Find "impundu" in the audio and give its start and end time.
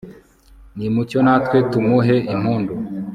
2.33-2.73